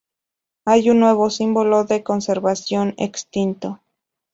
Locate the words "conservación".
2.01-2.95